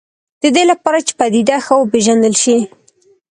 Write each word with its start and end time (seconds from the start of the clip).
د 0.41 0.43
دې 0.55 0.63
لپاره 0.71 0.99
چې 1.07 1.13
پدیده 1.19 1.57
ښه 1.65 1.73
وپېژندل 1.77 2.33
شي. 2.43 2.57